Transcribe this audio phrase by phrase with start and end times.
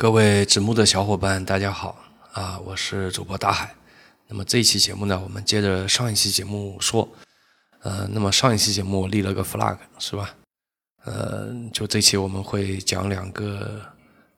[0.00, 2.00] 各位纸木的小伙伴，大家好
[2.32, 2.56] 啊！
[2.60, 3.74] 我是主播大海。
[4.28, 7.08] 那么这一期节目呢，我们接着上一期节目说，
[7.80, 10.36] 呃，那么上一期节目我立了个 flag，是吧？
[11.04, 13.82] 呃，就这期我们会讲两个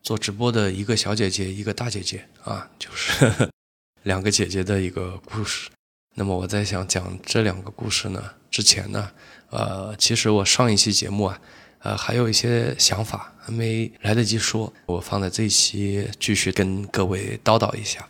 [0.03, 3.31] 做直播的一个小姐姐，一个大姐姐啊，就是
[4.05, 5.69] 两个姐姐的一个故事。
[6.15, 9.11] 那么我在想讲这两个故事呢之前呢，
[9.51, 11.39] 呃，其实我上一期节目啊。
[11.83, 18.07] 呃，还有一些想法还没来得及说，我放在这一期继续跟各位叨叨一下。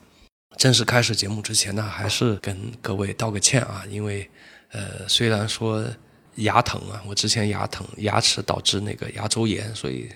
[0.57, 4.29] 正式开始节目之前呢，还是跟各位道个歉啊，因为
[4.73, 5.85] 呃，虽然说
[6.37, 10.09] 牙疼啊，我之前牙疼，牙齿导致那个牙周炎，所以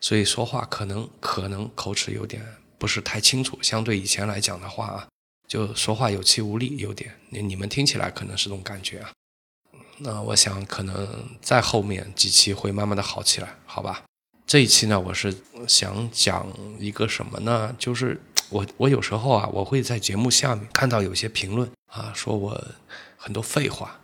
[0.00, 2.42] 所以说话可能可能口齿有点
[2.78, 5.06] 不是太清楚，相对以前来讲的话啊，
[5.46, 9.12] 就说话有气无力，有点你你们听起来可能是这种感觉啊。
[10.00, 14.02] 那我想可能在后面几期会慢慢的好起来，好吧？
[14.46, 16.46] 这一期呢，我是想讲
[16.78, 17.74] 一个什么呢？
[17.78, 22.64] 就是我我有时候啊，我会在节目下面看到有些评论啊，说我
[23.16, 24.00] 很多废话。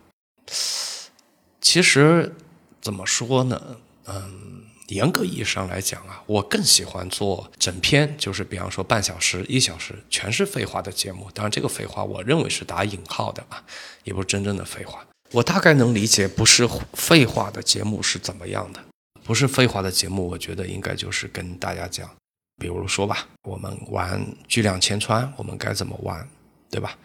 [1.59, 2.35] 其实
[2.79, 3.77] 怎么说呢？
[4.05, 11.27] 嗯，严格意义上来讲啊，我更喜欢做整篇，就是比方说半小时、一小时全是废话的节目。
[11.33, 13.63] 当然，这个废话我认为是打引号的啊，
[14.03, 15.03] 也不是真正的废话。
[15.35, 18.81] 我大概能理解，不是废话的节目是怎么样的？
[19.21, 22.09] 不是废话的节目，我觉得应该就是跟大家讲，
[22.57, 26.25] 比如说吧，我们玩巨量千川，我们该怎么玩，
[26.71, 26.97] 对吧？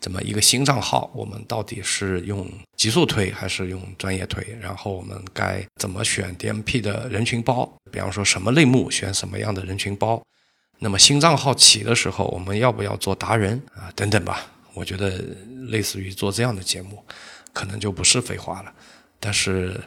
[0.00, 4.56] 怎么一个新账号，我们到底是用极速推还是用专业推？
[4.58, 7.70] 然后我们该怎么选 DMP 的人群包？
[7.92, 10.22] 比方说什么类目选什么样的人群包？
[10.78, 13.92] 那么新账号起的时候，我们要不要做达人啊？
[13.94, 14.40] 等等吧，
[14.72, 15.22] 我觉得
[15.68, 17.04] 类似于做这样的节目。
[17.54, 18.72] 可能就不是废话了，
[19.18, 19.80] 但是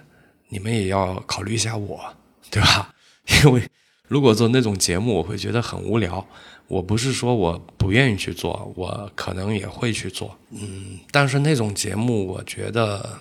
[0.49, 2.15] 你们也要考虑一下我，
[2.49, 2.95] 对吧？
[3.43, 3.69] 因为
[4.07, 6.25] 如果做那种节目，我会觉得很无聊。
[6.69, 10.99] 我不是说我不愿意去做，我可能也会去做，嗯。
[11.11, 13.19] 但是那种节目，我觉得，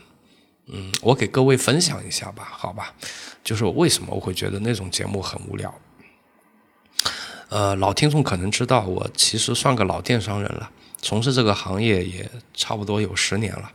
[0.66, 2.94] 嗯，我给各位分享一下吧，好吧？
[3.44, 5.72] 就是我为什么我会觉得那种节目很无聊？
[7.48, 10.68] 呃，老听众可能知道，我其实算个老电商人了，
[11.00, 13.72] 从事这个行业也差不多有十年了。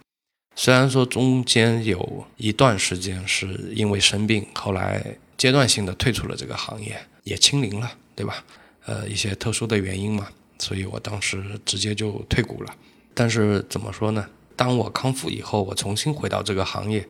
[0.56, 5.04] 虽然说中间有一段时间是因为生病，后来
[5.38, 8.44] 阶段性的退出了这个行业，也清零了，对吧？
[8.86, 10.28] 呃，一些特殊的原因嘛，
[10.60, 12.76] 所以我当时直接就退股了。
[13.14, 14.28] 但是怎么说呢？
[14.56, 17.08] 当我康复以后，我重新回到这个行业，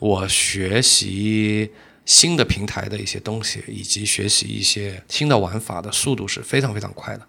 [0.00, 1.70] 我学习
[2.04, 7.26] 新的平台的一些东西，以及学习一些新的玩法的速度是非常非常快的。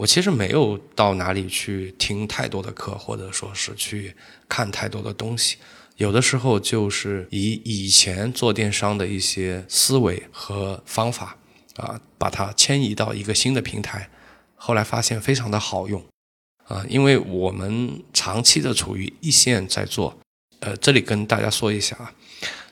[0.00, 4.16] 我其实没有到哪里去听太多的课，或者说是去
[4.48, 5.58] 看太多的东西。
[5.96, 11.36] 有的时候就是以以前做电商的一些思维和方法
[11.76, 14.08] 啊，把它迁移到一个新的平台，
[14.54, 16.02] 后来发现非常的好用
[16.64, 20.18] 啊，因为我们长期的处于一线在做。
[20.60, 22.12] 呃，这里跟大家说一下啊，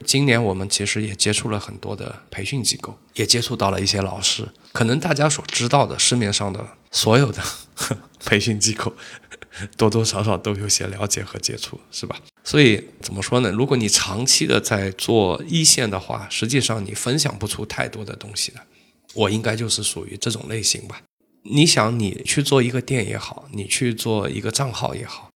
[0.04, 4.48] 今年我们其实也接触了很多的培训机构，也接触到了一些老师。
[4.72, 7.42] 可能大家所知道的市面上的所有的
[8.24, 8.94] 培训机构，
[9.76, 12.20] 多多少少都有些了解和接触，是吧？
[12.44, 13.50] 所以怎么说呢？
[13.50, 18.60] 如果你长期的在做一线的话，实际上你分享不出太多的东西的。
[19.14, 21.02] 我应该就是属于这种类型吧？
[21.42, 25.30] 你想，你去做一个店也好，你去做一个账号也好。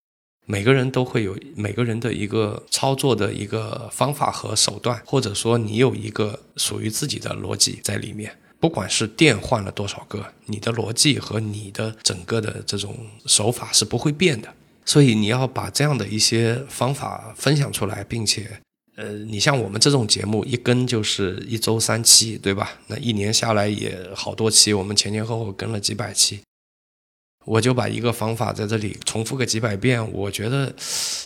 [0.44, 8.38] 每个人都会有每个人的一个操作的一个方法和手段，或者说你有一个属于自己的逻辑在里面。
[8.62, 12.96] 不管是店换了多少个，你的逻辑和你的整个的这种
[13.26, 14.54] 手法是不会变的。
[14.84, 18.60] 所以你要把这样的一些方法分享出来，并且，
[18.94, 22.78] 呃，你像我们这种节目，一更就是一周三期，对吧？
[22.86, 26.38] 那一年下来也好多期，我们前前后后更了几百期。
[27.44, 30.72] 我就把一个方法在这里重复个几百遍，我觉得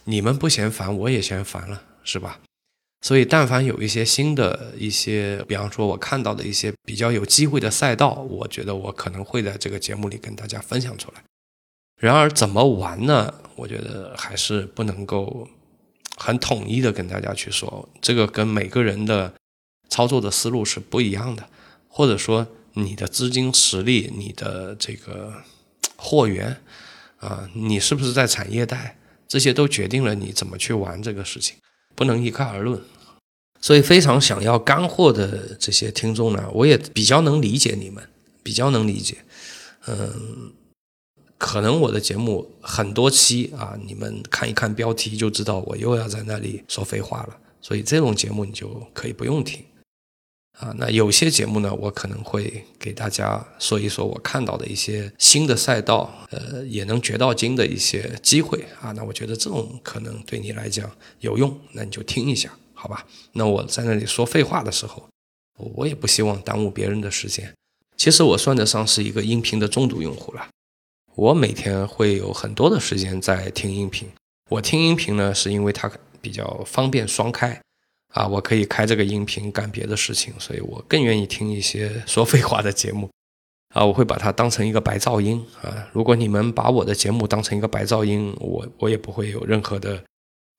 [0.04, 2.40] 你们不嫌烦，我也嫌烦了，是吧？
[3.06, 11.22] 所以，但凡有一些新的一些，比方说我看到的一些比较有机会的赛道，我觉得我可能会在这个节目里跟大家分享出来。
[12.00, 13.32] 然而，怎么玩呢？
[13.54, 15.46] 我觉得还是不能够
[16.16, 19.32] 很统一的跟大家去说，这个跟每个人的
[19.88, 21.48] 操作的思路是不一样的，
[21.86, 25.32] 或者说你的资金实力，你的这个。
[25.98, 26.60] 货源，
[27.20, 28.98] 啊，你是不是在产业带？
[29.26, 31.56] 这些都决定了你怎么去玩这个事情，
[31.94, 32.78] 不能一概而论。
[33.66, 38.00] 所以，非常想要干货的这些听众呢，我也比较能理解你们，
[38.40, 39.16] 比较能理解。
[39.88, 40.52] 嗯，
[41.36, 47.36] 可能我的节目很多期啊，你们看一看标题就知道我又要在那里说废话了。
[47.60, 49.64] 所以，这种节目你就可以不用听。
[50.60, 58.92] 啊，那有些节目呢，我可能会给大家说一说我看到的一些新的赛道，呃，也能掘到金的一些机会啊。
[58.92, 60.88] 那我觉得这种可能对你来讲
[61.18, 63.04] 有用，那你就听一下，好吧？
[63.32, 65.08] 那我在那里说废话的时候，
[65.58, 67.52] 我也不希望耽误别人的时间。
[67.96, 70.46] 其实我算得上是一个音频的重度用户了，
[71.14, 74.06] 我每天会有很多的时间在听音频。
[74.50, 75.90] 我听音频呢，是因为它
[76.20, 77.60] 比较方便双开。
[78.12, 83.10] 啊，我可以开这个音频干别的事情，所以我更愿意听一些 说废话的节目。
[83.74, 85.86] 啊，我会把它当成一个白噪音啊。
[85.92, 90.02] 如果你们把我的节目当成一个白噪音，我我也不会有任何的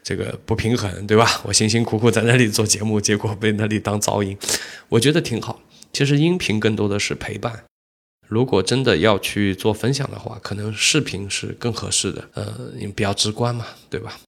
[0.04, 1.28] 这个不平衡，对吧？
[1.46, 4.38] 我辛辛苦苦在那里做节目，结果被那里当噪音，
[4.90, 5.62] 我觉得挺好。
[5.92, 7.64] 其实音频更多的是陪伴。
[8.28, 14.20] 如果真的要去做分享的话，可能视频是更合适的，呃，比较直观嘛，对吧？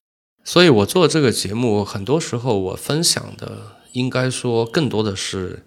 [0.45, 5.63] 所以，我做这个节目，很多时候我分享的，应该说更多的是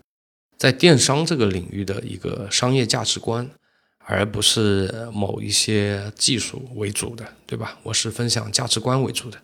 [0.56, 3.48] 在电商这个领域的一个商业价值观，
[3.98, 7.78] 而不是某一些技术为主的，对吧？
[7.82, 9.38] 我是分享价值观为主的。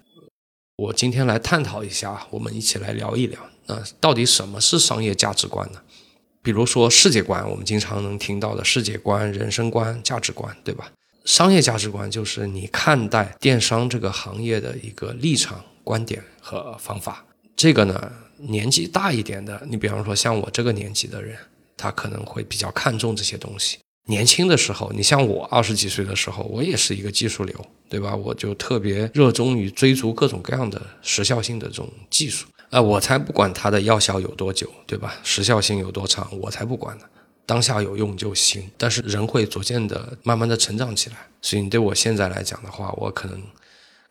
[0.79, 5.81] 我今天来探讨一下，我们一起来聊一聊，那到底什么是商业价值观呢？
[6.41, 10.93] 比如说世界观，我们经常能听到的世界观、人生观、价值观，对吧？
[11.25, 17.25] 商业价值观就是你看待电商这个行业的一个立场、观点和方法。
[17.57, 21.37] 这个呢，年纪大一点的，你比方说像我这个年纪的人，
[21.77, 23.79] 他可能会比较看重这些东西。
[24.09, 28.17] 年轻的时候，你像我二十几岁的时候，我也是一个技术流，对吧？
[28.17, 32.47] 我就特别热衷于追逐各种各样的时效性的这种技术。
[32.71, 35.15] 啊，我才不管它的药效有多久，对吧？
[35.23, 37.05] 时效性有多长，我才不管呢。
[37.47, 41.17] 当下有用就行，但是人会逐渐的、慢慢的成长起来。
[41.41, 43.43] 所以，你对我现在来讲的话，我可能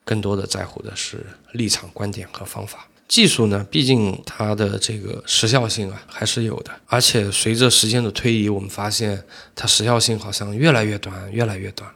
[0.03, 2.87] 更多的在乎的是立场、观点和方法。
[3.07, 9.23] 技术呢，毕竟它的这个时效性啊还是有的，而且随着时间的推移，我们发现
[9.55, 11.89] 它时效性好像越来越短，越来越短。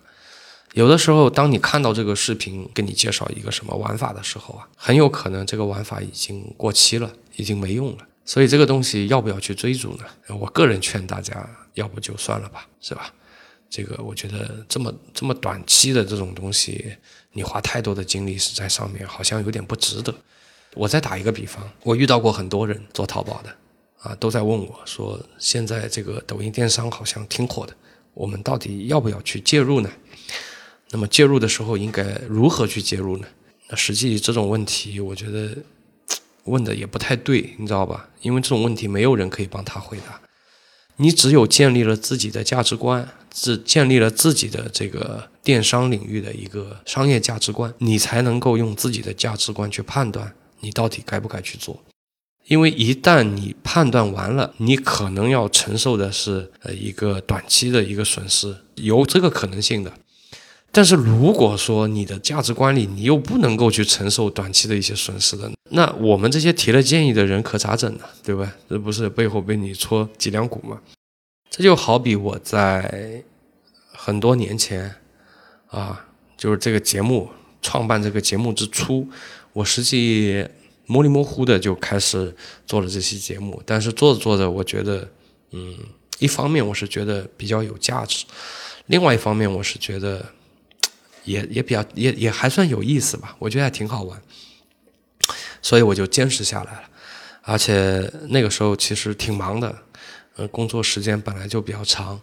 [0.73, 8.07] 有的时候，当你看到这个视频给你介绍一个什么玩法的时候啊，很有可能这个玩法已经过期了，已经没用了。
[8.23, 10.05] 所以这个东西要不要去追逐呢？
[10.39, 13.13] 我个人劝大家，要不就算了吧，是吧？
[13.69, 16.95] 这个我觉得这么这么短期的这种东西，
[17.33, 20.15] 你花太多的精力是在上面，好像有点不值得。
[20.75, 23.55] 我再打一个比方，我遇到过很多人做淘宝的，
[24.01, 27.75] 啊，都在问我说，现在这个抖音电商好像挺火的，
[28.13, 29.89] 我们到底要不要去介入呢？
[30.89, 33.27] 那么介入的时候应该如何去介入呢？
[33.69, 35.57] 那实际这种问题，我觉得。
[36.45, 38.09] 问的也不太对，你知道吧？
[38.23, 40.19] 因为这种问题没有人可以帮他回答。
[40.95, 51.83] 你只有建立了自己的价值观，自建立了自己的这个电商领域的一个商业价值观，你才能够用自己的价值观去判断你到底该不该去做。
[52.47, 59.93] 因为一旦你判断完了，你可能要承受的是呃一个短期的一个损失，有这个可能性的。
[60.71, 68.05] 但是如果说你的价值观里你又不能够去承受短期的一些损失的，那我们这些提了建议的人可咋整呢？
[68.23, 68.55] 对吧？
[68.69, 70.81] 这不是背后被你戳脊梁骨吗？
[71.49, 73.21] 这就好比我在
[73.91, 74.95] 很多年前
[75.67, 76.07] 啊，
[76.37, 77.29] 就是这个节目
[77.61, 79.07] 创办这个节目之初，
[79.53, 80.47] 我实际
[80.85, 85.09] 模里模糊的就开始做了这期节目，但是做着做着，我觉得，
[85.51, 85.77] 嗯，
[86.19, 88.25] 一方面我是觉得比较有价值，
[88.87, 90.25] 另外一方面我是觉得。
[91.23, 94.19] 也也比较也也还算有意思吧，我觉得还挺好玩，
[95.61, 96.89] 所以我就坚持下来了。
[97.43, 99.83] 而且那个时候其实挺忙的，
[100.37, 102.19] 呃，工作时间本来就比较长，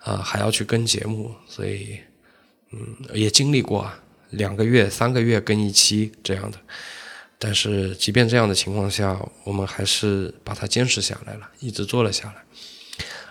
[0.00, 2.00] 啊，还要去跟节目，所以
[2.72, 3.96] 嗯，也经历过啊
[4.32, 6.58] 两个月、三个月更一期这样的。
[7.38, 12.44] 但是即便这样的情况下，我们还是把它坚持下来了，一直做了下来。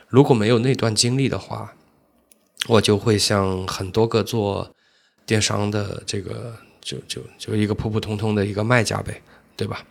[0.07, 1.73] 如果没有那段经历的话，
[2.67, 4.73] 我就会像很多个做。
[5.23, 9.21] 电商的这个就就就一个普普通通的一个卖家呗，
[9.55, 9.85] 对吧？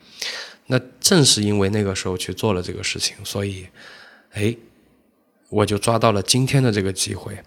[0.66, 3.66] 那正是因为那个时候去做了这个事情，所以，
[4.32, 4.54] 哎，
[5.48, 7.38] 我就抓到了今天的这个机会。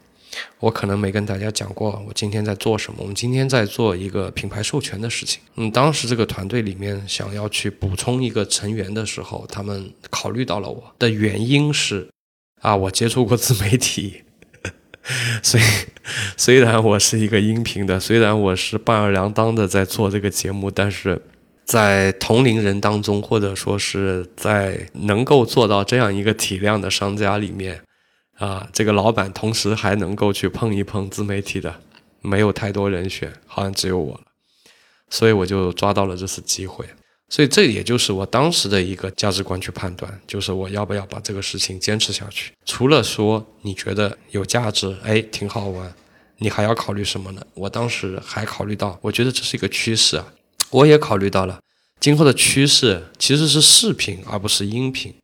[0.59, 2.99] 我可能没跟大家讲过，我今天在做什么。
[3.01, 5.41] 我们今天在做一个品牌授权的事情。
[5.55, 12.07] 嗯，当时这个团队里面想要去补充一个成员的时候，他们考虑到了我的原因是，
[12.61, 14.23] 啊，我接触过自媒体。
[15.43, 15.63] 所以，
[16.37, 21.21] 虽然我是一个音频的，虽然我是半儿良当的在做这个节目，但是
[21.65, 27.81] 在同龄人当中，或者说是在能够做到这样一个体量的商家里面，
[28.37, 31.81] 啊，这个老板同时还能够去碰一碰自媒体的，
[32.21, 34.21] 没有太多人选，好像只有我了。
[35.09, 36.85] 所以我就抓到了这次机会。
[37.29, 42.51] 所以这也就是我当时的一个价值观去判断，就是我要不要把这个事情坚持下去。
[42.65, 45.93] 除了说你觉得有价值，哎，挺好玩，
[46.37, 47.41] 你还要考虑什么呢？
[47.55, 50.33] 我当时还考虑到，我觉得这是一个趋势啊，
[50.69, 51.59] 我也考虑到了
[51.99, 55.15] 今后的趋势其实是视频而不是音频。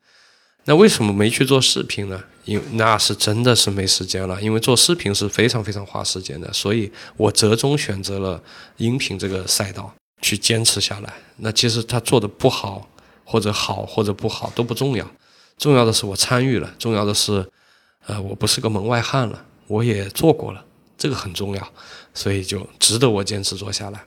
[0.65, 2.23] 那为什么没去做视频呢？
[2.49, 8.41] 因那是真的是没时间了，因为做视频是非常非常花时间的，所以我折中选择了
[8.77, 9.93] 音频这个赛道。
[10.21, 12.85] 去坚持下来，那其实他做的不好，
[13.23, 15.09] 或者好或者不好都不重要，
[15.57, 17.49] 重要的是我参与了，重要的是，
[18.05, 20.65] 呃，我不是个门外汉了，我也做过了，
[20.97, 21.65] 这个很重要，
[22.13, 24.01] 所以就值得我坚持做下来。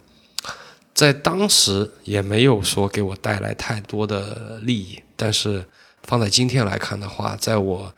[0.92, 5.64] 在当时也没有说给我带来太多的利益，但是
[6.02, 7.94] 放在今天来看的话，在我，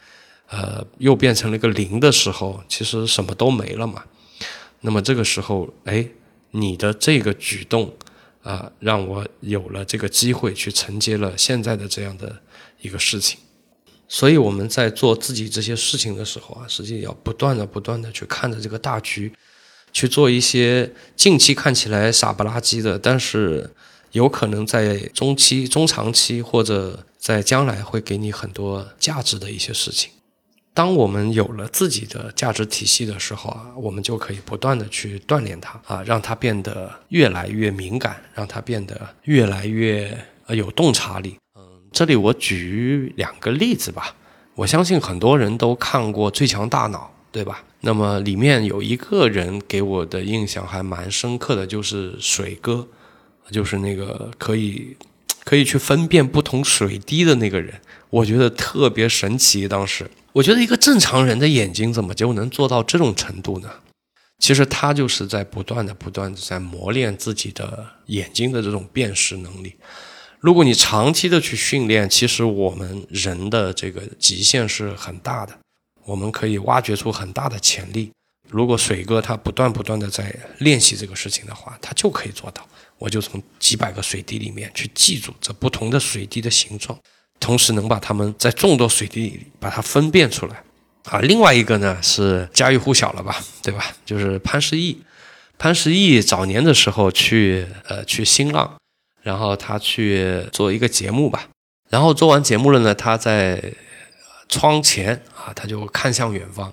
[0.48, 4.04] 呃，又变成了一个零的时候，其实什么都没了嘛。
[4.80, 6.08] 那么这个时候，哎。
[6.56, 7.92] 你的这个举动，
[8.44, 12.32] 啊，让我有了这个机会去承接了现在的这样的
[12.80, 13.40] 一个事情，
[14.06, 19.32] 所以我们在做自己这些事情的时候啊，实际要不断的、不断的去看着这个大局，
[19.92, 23.68] 去做一些近期看起来傻不拉几的，但是
[24.12, 30.12] 有可能在中期、中长期或者在将来会给你很多价值的一些事情。
[30.74, 41.36] 当我们有了自己的价值体系的时候啊，我们就可以不断的去锻炼它啊，让它变得越来越敏感，让它变得越来越呃有洞察力。
[41.56, 41.62] 嗯，
[41.92, 44.16] 这里我举两个例子吧。
[44.56, 46.98] 我相信很多人都看过《最强大脑》，
[47.32, 47.64] 对吧？
[47.80, 52.88] 那么里面有一个人给我的印象还蛮深刻的，就是水哥，
[53.50, 54.96] 就是那个可以
[55.44, 57.80] 可以去分辨不同水滴的那个人，
[58.14, 59.66] 我觉得特别神奇。
[59.66, 60.08] 当时。
[60.32, 63.70] 我觉得一个正常人的眼睛怎么就能做到这种程度呢？
[64.40, 69.76] 其实他就是在不断的、不断的在磨练自己的眼睛的这种辨识能力。
[70.40, 75.56] 如果你长期的去训练，其实我们人的这个极限是很大的，
[76.04, 78.10] 我们可以挖掘出很大的潜力。
[78.48, 82.66] 如果水哥他不断不断的在练习这个事情的话，他就可以做到。
[82.98, 86.98] 我就从几百个水滴里面去记住这不同的水滴的形状。
[87.44, 90.62] 同时能把它们在众多水滴里把它分辨出来，
[91.10, 93.84] 啊，另外一个呢是家喻户晓了吧，对吧？
[94.06, 95.02] 就是潘石屹，
[95.58, 98.74] 潘石屹早年的时候去呃去新浪，
[99.20, 101.50] 然后他去做一个节目吧，
[101.90, 103.74] 然后做完节目了呢，他在
[104.48, 106.72] 窗前啊，他就看向远方，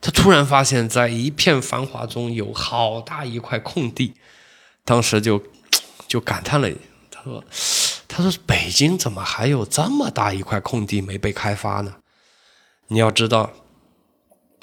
[0.00, 4.14] 他突然发现，在一片繁华中有好大一块空地，
[4.84, 5.42] 当时就
[6.06, 6.70] 就感叹了，
[7.10, 7.42] 他说。
[8.12, 11.94] 他说：“北京怎么还有这么大一块空地没被开发呢？
[12.88, 13.50] 你要知道，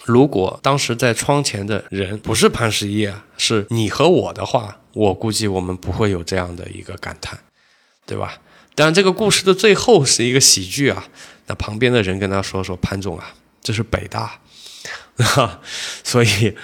[0.03, 7.39] 如果当时在窗前的人不是潘石屹，是你和我的话，我估计我们不会有这样的一个感叹，
[8.05, 8.39] 对吧？
[8.75, 11.07] 当然，这个故事的最后是一个喜剧啊。
[11.47, 14.39] 那旁边的人跟他说：‘说潘总啊，这是北大，
[16.03, 16.55] 所以，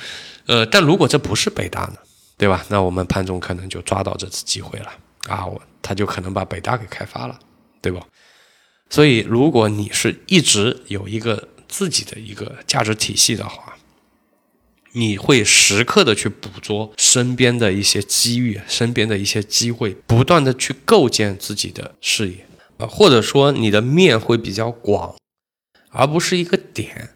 [0.46, 1.96] 呃，但如果这不是北大呢，
[2.38, 2.64] 对吧？
[2.70, 4.92] 那我们潘总可能就抓到这次机会了。’”
[5.28, 7.38] 啊，我他就可能把北大给开发了，
[7.80, 8.02] 对吧？
[8.90, 13.78] 所以，如果你是一直有一个自己的一个价值体系的话，
[14.94, 25.16] 你会时刻的去捕捉身边的一些机遇，身边的一些机会，不断的去构建自己的视野啊，或者说你的面会比较广，
[25.92, 27.10] 而不是一个点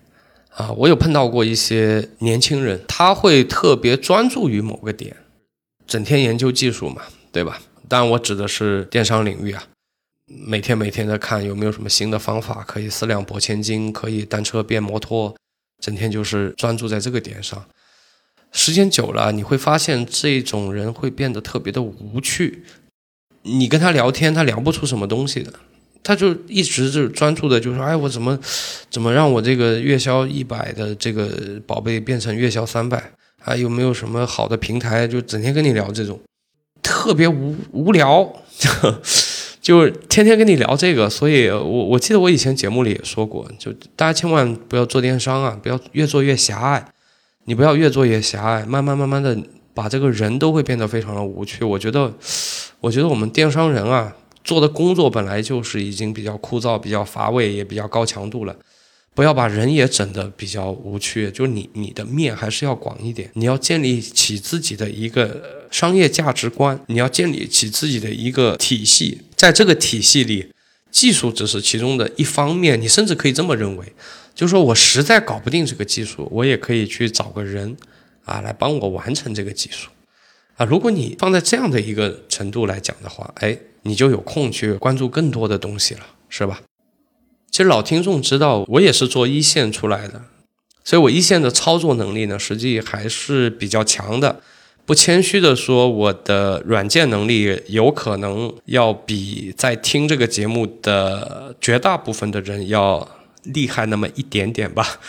[0.51, 0.71] 啊。
[0.73, 5.15] 我有碰到过一些年轻人，他会特别专注于某个点，
[5.87, 7.61] 整天研究技术嘛，对吧？
[7.89, 9.63] 但我指的是电商领域啊，
[10.27, 15.35] 每天每天的看有没有什么新的方法可以四两拨千斤，可以单车变摩托，
[15.81, 17.65] 整天就是专注在这个点上。
[18.51, 22.63] 时间久了，你会发现这种人会变得特别的无趣。
[23.41, 25.53] 你跟他聊天，他聊不出什么东西的，
[26.03, 28.37] 他就一直就专注的，就说：“哎，我怎么
[28.91, 33.11] 怎么让我这个月销一百的这个宝贝变成月销三百？
[33.41, 35.07] 还有没有什么好的平台？
[35.07, 36.19] 就整天跟你聊这种。”
[36.89, 38.27] 特别无无聊，
[39.61, 46.83] 就天天跟你聊这个，所以我我记得我以前节目里也说过，就大家千万不要做电商啊，不要越做越狭隘，
[47.45, 49.37] 你不要越做越狭隘，慢慢慢慢的
[49.75, 51.63] 把这个人都会变得非常的无趣。
[51.63, 52.11] 我觉得，
[52.79, 58.55] 我觉得我们电商人啊做的工作本来就是已经比较枯燥、比较乏味，也比较高强度了。
[59.13, 70.51] 不要把人也整得比较无趣，就你你的面还是要广一点，你要建立起自己的一个商业价值观，你要建立起自己的一个体系，在这个体系里，
[70.91, 73.93] 技术只是其中的一方面，你甚至可以这么认为，
[74.33, 77.77] 就是说我实在搞不定这个技术，我也可以去找个人
[78.25, 79.89] 啊来帮我完成这个技术，
[80.57, 86.61] 啊，如果你放在这样的一个程度来讲的话，哎，你就有空去关注更多的东西了，是吧？
[87.51, 90.23] 其实老听众知道，我也是做一线出来的，
[90.83, 94.41] 所以我一线的操作能力呢，实际还是比较强的。
[94.89, 103.07] 不谦虚的说，我的软件能力有可能要比在听这个节目的绝大部分的人要
[103.43, 104.99] 厉害那么一点点吧，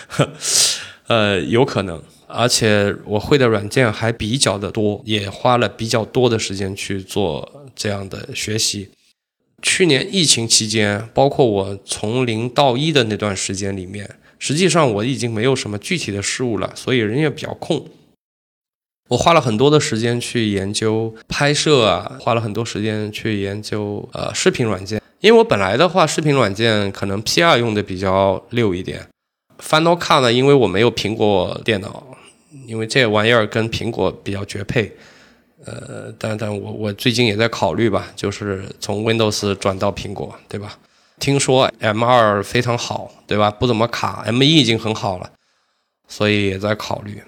[1.07, 2.03] 呃，有可能。
[2.27, 8.91] 而且我会的软件还比较的多，也花了比较多的时间去做这样的学习。
[9.63, 17.83] 去年疫情期间，包括我从零到一的那段时间里面，实际上我已经没有什么具体的事物了，所以人也比较空。
[19.11, 29.07] 我花了很多的时间去研究拍摄啊，花了很多时间去研究呃视频软件，因为我本来的话视频软件可能 P R 用的比较溜一点
[29.61, 32.07] ，Final Cut 呢，因为我没有苹果电脑。
[32.67, 34.93] 因为这玩意儿跟苹果比较绝配，
[35.65, 40.77] 呃，但但我我最近也在考虑吧，就是从 Windows 转到苹果，对吧？
[41.21, 43.53] 听说 M2 非常好，对吧？
[43.53, 45.31] 不怎么卡，M1 已经很好了，
[46.09, 47.23] 所以也在考虑。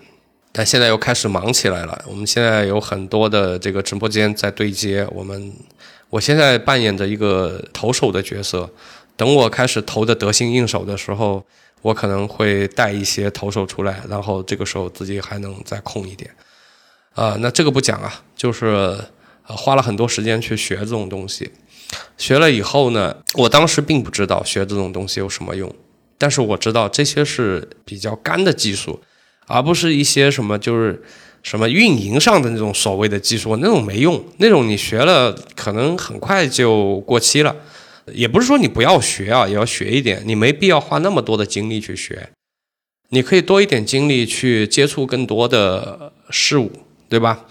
[0.52, 2.04] 但现在又开始忙起来了。
[2.06, 5.52] 我们现在有很多的这个直播间在对接，我们
[6.10, 8.70] 我现在扮演着一个投手的角色，
[9.16, 11.44] 等我开始投的得心应手的时候。
[11.82, 16.30] 我可能会带一些投手出来，然后这个时候自己还能再空一点，
[17.12, 18.96] 啊，那这个不讲啊，就是
[19.42, 21.50] 花了很多时间去学这种东西，
[22.16, 25.74] 学了以后呢，我当时并不知道学这种东西有什么用，
[26.16, 29.02] 但是我知道这些是比较干的技术，
[29.46, 31.02] 而不是一些什么就是
[31.42, 37.54] 什么运营上的那种所谓的技术，那种没用，那种你学了可能很快就过期了。
[38.12, 40.22] 也不是说你不要学啊，也要学一点。
[40.24, 42.30] 你没必要花那么多的精力去学，
[43.10, 46.70] 你可以多一点精力去接触更多的事物，
[47.08, 47.46] 对吧？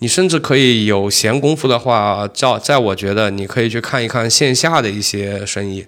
[0.00, 5.86] 你甚至可以有闲工夫的话，叫在我觉得你可以去看一看线下的一些生意，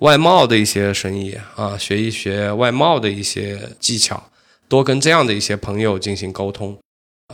[0.00, 4.30] 外贸的一些生意啊，学一学外贸的一些技巧，
[4.68, 6.78] 多跟这样的一些朋友进行沟通。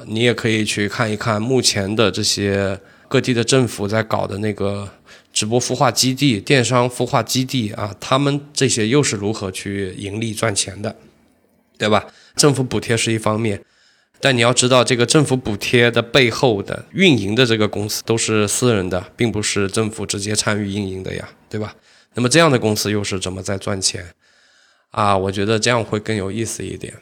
[0.06, 4.88] 你也可以去看一看目前的这些各地的政府在搞的那个。
[5.34, 10.94] 直播孵化基地、电商孵化基地啊，他们这些又是如何去盈利赚钱的，
[11.78, 12.04] 对吧？
[12.36, 13.64] 政府补贴是一方面，
[14.20, 21.74] 但你要知道，这个政府补贴的背后的运营的这个公司都是私人的，并不是政府直接参与运营的呀，对吧？
[22.12, 24.04] 那么这样的公司又是怎么在赚钱？
[24.90, 26.92] 啊，我觉得这样会更有意思一点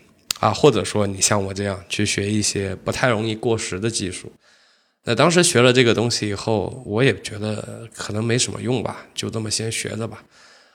[0.40, 4.32] 啊，或者说你像我这样去学一些不太容易过时的技术。
[5.04, 10.22] 那当时学了这个东西以后，我也觉得可能没什么用吧，就这么先学着吧。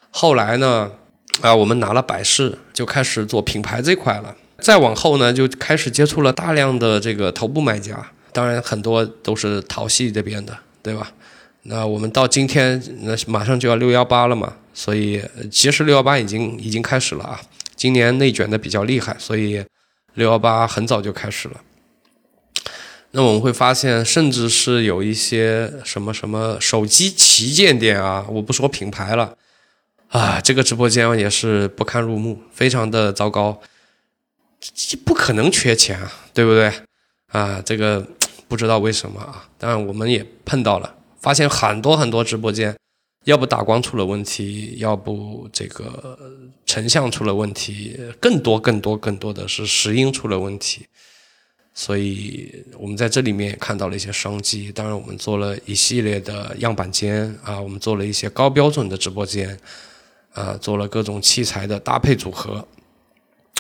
[0.09, 0.91] 后来呢，
[1.41, 4.35] 啊，我们拿了百事，就开始做品牌这块了。
[4.59, 11.11] 再往后呢，就开始接触了大量的这个头部买家，当然很多都是淘系这边的，对吧？
[11.63, 17.41] 那我们到今天，那马上就要六幺八了嘛，所以其实六幺八已经已经开始了啊。
[17.75, 19.65] 今年内卷的比较厉害，所以
[20.13, 21.61] 六幺八很早就开始了。
[23.11, 29.37] 那我们会发现，甚至是有一些什么什么手机旗舰店啊，我不说品牌了，
[30.09, 33.61] 啊，这个直播间也是不堪入目，非常的糟糕，
[35.05, 36.71] 不可能缺钱啊，对不对？
[37.27, 38.05] 啊，这个
[38.49, 42.75] 不知道为什么啊，当然我们也碰到了，发现很多很多直播间，
[43.25, 46.17] 要不打光出了问题，要不这个
[46.65, 50.85] 成像出了问题，更多更多更多的是石英出了问题。
[51.73, 54.71] 所以我们在这里面也看到了一些商机。
[54.71, 59.59] 当然，我们做了一系列的样板间啊，我们做了一些高标准的直播间，
[60.33, 62.65] 啊，做了各种器材的搭配组合。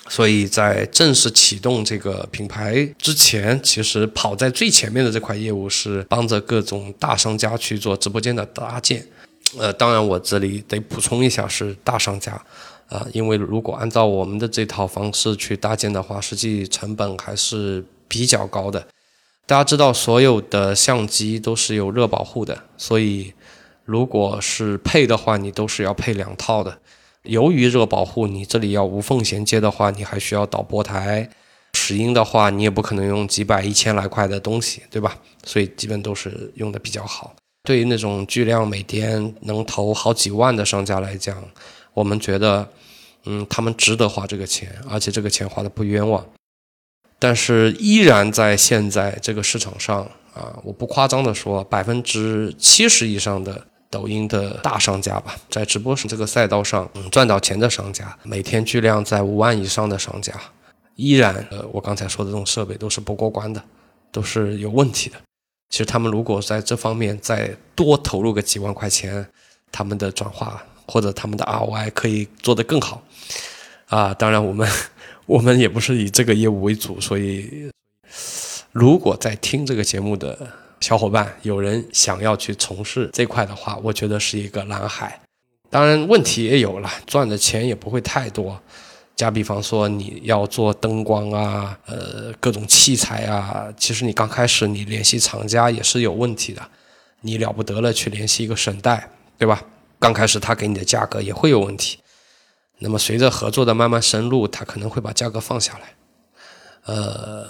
[0.07, 9.05] 所以在正式启动这个品牌之前，其实跑在最前面的这块业务是帮着各种大商家去做直播间的搭建。
[9.59, 12.33] 呃，当然我这里得补充一下，是大商家。
[12.87, 17.83] 啊，因为如果按照我们的这套方式去搭建的话，实际成本还是。
[18.07, 18.87] 比较高的，
[19.47, 23.33] 大家知道，所有的相机都是有热保护的，所以
[23.83, 26.77] 如果是配的话，你都是要配两套的。
[27.23, 31.27] 由于热保护，你这里要无缝衔接的话，你还需要导播台。
[31.73, 35.17] 石英的话，你也不可能用几百、一千来块的东西，对吧？
[35.43, 37.35] 所以基本都是用的比较好。
[37.65, 41.43] 对于那种巨量每天能投好几万的商家来讲，
[41.93, 42.69] 我们觉得，
[43.25, 46.23] 嗯，他们值得花这个钱，而且这个钱花的不冤枉。
[47.17, 60.33] 但是依然在现在这个市场上啊，我不夸张的说，百分之七十以上的抖音的大商家吧，在直播这个赛道上赚到钱的商家，每天巨量在五万以上的商家，
[60.95, 63.63] 依然呃，我刚才说的这种设备都是不过关的，
[64.11, 65.17] 都是有问题的。
[65.69, 69.27] 其实他们如果在这方面再多投入个几万块钱，
[69.71, 73.03] 他们的转化或者他们的 ROI 可以做得更好。
[73.87, 74.69] 啊，当然我们
[75.25, 77.69] 我们也不是以这个业务为主，所以
[78.71, 80.47] 如果在听这个节目的
[80.79, 85.19] 小伙伴有人想要去从事这块的话，我觉得是一个蓝海。
[85.69, 88.59] 当然问题也有了，赚的钱也不会太多。
[89.15, 96.61] 加比方说你要做灯光啊，呃，各种器材啊，其实你刚开始你联系厂家也是有问题的，
[97.21, 99.63] 你了不得了去联系一个省代，对吧？
[99.97, 101.97] 刚开始他给你的价格也会有问题，
[102.79, 105.95] 那么随着合作的慢慢深入，他可能会把价格放下来，
[106.83, 107.47] 呃，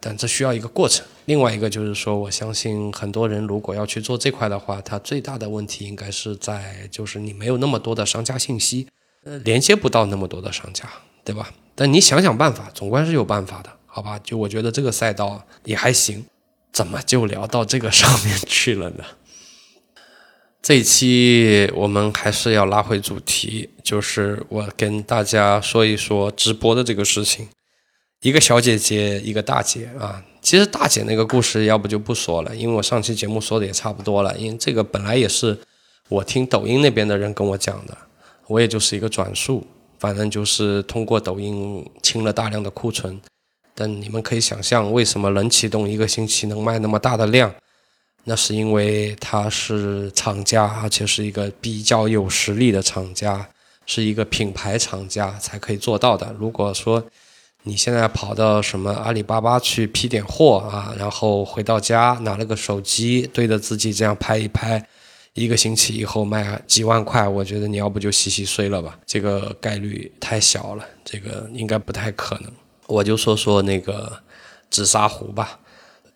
[0.00, 1.04] 但这需要一个过程。
[1.24, 8.86] 另外一个就是说，我相信很多人如果要去做这块的话，他最大的问题应该是在就是你没有那么多的商家信息，
[9.24, 10.88] 呃，连接不到那么多的商家。
[11.28, 11.52] 对吧？
[11.74, 14.18] 但你想想办法，总归是有办法的，好吧？
[14.24, 16.24] 就我觉得这个赛道也还行，
[16.72, 19.04] 怎么就聊到这个上面去了呢？
[20.62, 27.46] 这一期我们还是要拉回主题，就是我跟大家说一说直播的这个事情。
[28.22, 30.24] 一个小姐姐，一个大姐啊。
[30.40, 34.34] 其实大姐那个故事要不就不说了，因为我上期节目说的也差不多了。
[34.38, 35.58] 因为这个本来也是
[36.08, 37.94] 我听抖音那边的人跟我讲的，
[38.46, 39.66] 我也就是一个转述。
[39.98, 43.20] 反正就是通过抖音清了大量的库存，
[43.74, 47.52] 但你们可以想象，为什么冷启动一个星期能卖那么大的量？
[48.24, 53.48] 那是因为它是厂家，而且是一个比较有实力的厂家，
[53.86, 56.34] 是一个品牌厂家才可以做到的。
[56.38, 57.02] 如果说
[57.62, 64.86] 你现在跑到什么阿里巴巴去批点货啊，然后回到家拿了个手机对着自己这样拍一拍。
[65.38, 72.52] 一个星期以后卖几万块，我觉得你要不就洗洗睡了吧，这个概率太小了，这个应该不太可能。
[72.86, 74.20] 我就说说那个
[74.68, 75.60] 紫砂壶吧，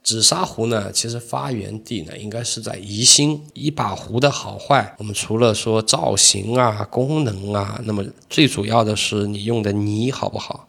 [0.02, 3.40] 紫砂壶呢，其实发源地呢应该是在宜兴。
[3.54, 10.66] 一把壶的好坏，我们除了说造型啊、功能啊，那么最主要的是你用的泥好不好。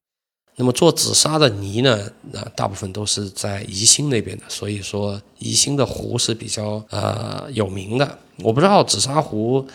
[0.55, 8.19] 那么做紫砂的泥呢，那大部分都是在宜兴那边的，所以说宜兴的壶是比较呃有名的。
[8.37, 9.67] 我不知道紫砂壶，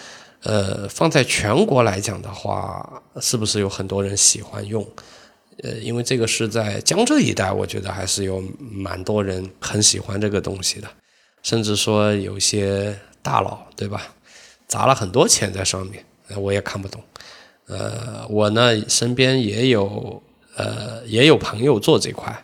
[0.42, 4.86] 呃，放在全国来讲的话，是不是有很多人喜欢用？
[5.62, 10.88] 呃，因为这个是在江浙一带，我觉得还是有蛮多人很喜欢这个东西的，
[11.42, 14.02] 甚至说有些大佬，对吧？
[14.66, 16.04] 砸了很多钱在上面，
[16.36, 17.02] 我也看不懂。
[17.66, 20.22] 呃，我呢身边也有。
[20.56, 22.36] 呃，也有朋友做这块，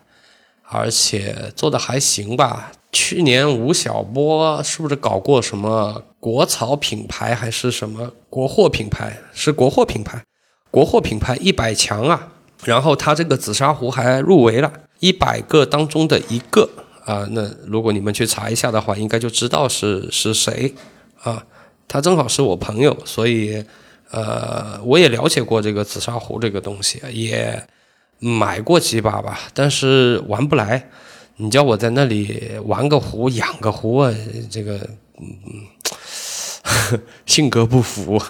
[0.62, 2.70] 而且做的还行吧。
[2.94, 9.18] 去年吴晓波是不是搞过什么国潮品牌还是什么国货品牌？
[9.32, 10.22] 是国货品牌，
[10.70, 12.28] 国货品牌一百强啊。
[12.62, 16.70] 然后他这个紫砂壶还入围了一百个当中的一个
[17.04, 17.26] 啊。
[17.32, 20.72] 那如果你们去查一下的话，应该就知道是是谁
[21.22, 21.44] 啊。
[21.88, 23.62] 他正好是我朋友，所以
[24.12, 27.66] 呃，我也了解过这个紫砂壶这个东西，也。
[28.20, 30.88] 买过几把吧，但是玩不来。
[31.36, 34.14] 你叫我在那里玩个壶、养个壶啊，
[34.48, 34.78] 这个
[35.18, 38.22] 嗯， 性格不符，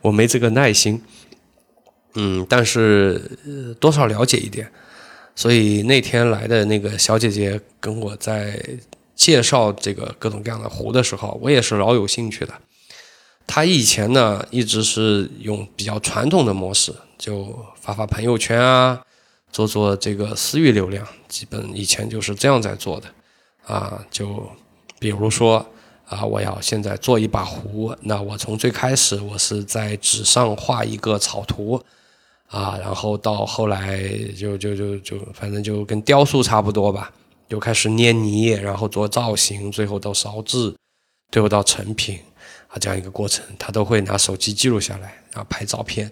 [0.00, 1.02] 我没这个耐心。
[2.14, 3.18] 嗯，但是
[3.80, 4.70] 多少了解一点。
[5.34, 8.60] 所以那天来的那个小姐姐跟我在
[9.14, 12.52] 介绍这个各种各样的壶的时候，我也是老有兴趣的。
[13.46, 19.02] 她以前呢一直是用比较传统的模式，就发发朋友圈啊。
[19.52, 23.08] 做做这个私域流量，基本以前就是这样在做的，
[23.66, 24.48] 啊，就
[24.98, 25.64] 比如说
[26.06, 31.82] 啊，我要现在做一把壶，那我从最开始我是在纸上画一个草图，
[32.48, 34.00] 啊，然后到后来
[34.36, 37.12] 就就就就反正就跟雕塑差不多吧，
[37.48, 40.74] 就开始捏泥，然后做造型，最后到烧制，
[41.30, 42.18] 最后到成品，
[42.68, 46.10] 啊，这样一个过程，他都会拿手机记录下来，然后拍照片，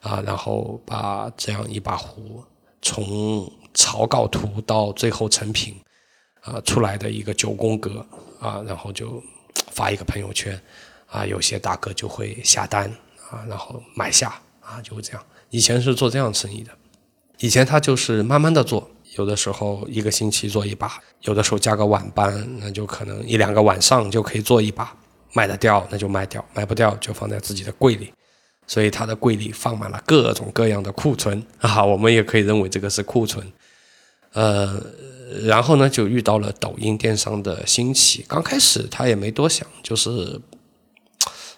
[0.00, 2.44] 啊，然后把这样一把壶。
[2.82, 5.74] 从草稿图到最后成品，
[6.40, 8.04] 啊，出来的一个九宫格
[8.40, 9.22] 啊，然后就
[9.70, 10.60] 发一个朋友圈，
[11.06, 12.90] 啊，有些大哥就会下单
[13.30, 15.24] 啊，然后买下啊，就会这样。
[15.50, 16.70] 以前是做这样生意的，
[17.38, 24.96] 以前他就是慢慢的做，有的时候一个星期做一把，有的时候加个晚班，那就可能一两个晚上就可以做一把，
[25.32, 28.12] 卖得掉那就卖掉，卖不掉就放在自己的柜里。
[28.68, 33.44] 所以他的柜里放满了各种各样的库存 啊，我们也可以认为这个是库存。
[34.34, 34.80] 呃，
[35.42, 38.24] 然后呢，就遇到了抖音电商的兴起。
[38.28, 40.38] 刚开始他也没多想，就是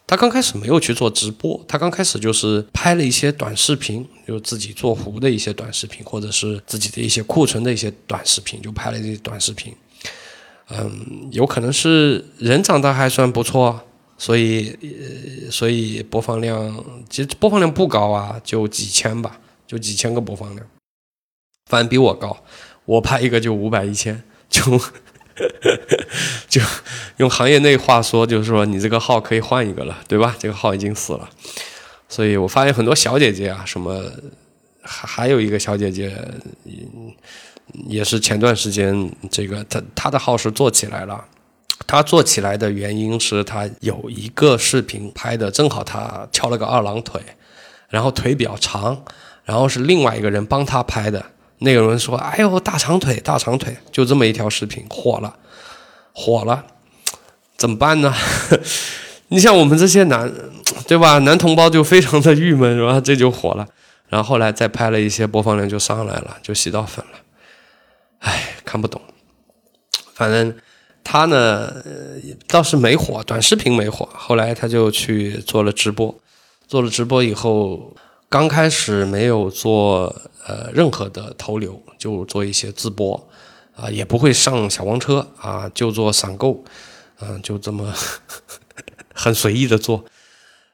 [0.06, 9.74] 他刚开始没有去做直播，他刚开始就是拍了一些短视频，就自己做壶的一些短视频，或者是自己的一些库存的一些短视频，就拍了一些短视频。
[10.70, 13.80] 嗯，有可能是人长得还算不错，
[14.20, 20.66] 所以呃所以播放量其实播放量不高啊，就几千吧，就几千个播放量，
[21.70, 22.36] 反正比我高。
[22.84, 24.62] 我拍一个就五百一千，就
[26.50, 26.60] 就
[27.16, 30.36] 用行业内话说，就是说你这个号可以换一个了，对吧？
[30.38, 31.30] 这个号已经死了。
[32.06, 34.04] 所以我发现很多小姐姐啊，什么
[34.82, 36.14] 还还有一个小姐姐，
[37.86, 41.24] 也是前段时间这个她她的号是做起来了。
[41.86, 47.20] 他做起来的原因是他有一个视频拍的正好他翘了个二郎腿，
[47.88, 49.02] 然后腿比较长，
[49.44, 51.24] 然后是另外一个人帮他拍的。
[51.62, 55.36] 那个人说：“哎呦，大长腿，大长腿，就这么一条视频火了，
[56.14, 56.64] 火了，
[57.58, 58.14] 怎么办呢？
[59.28, 60.32] 你像我们这些男，
[60.88, 61.18] 对吧？
[61.18, 62.98] 男同胞就非常的郁闷，是吧？
[62.98, 63.66] 这就火了。
[64.08, 67.18] 然后后来再拍了一些，播放量就上来了，就洗到粉了。
[68.20, 69.00] 哎，看不懂。
[70.14, 70.56] 反正
[71.04, 71.72] 他呢，
[72.46, 74.08] 倒是没火，短视频没火。
[74.12, 76.14] 后来他就去做了直播，
[76.66, 77.94] 做了直播以后，
[78.28, 80.14] 刚开始没有做。”
[80.48, 83.28] 呃，任何的投流就做一些自播，
[83.76, 86.64] 啊，也不会上小黄车啊，就做散购，
[87.20, 87.92] 嗯，就这么
[89.14, 90.02] 很随意的做。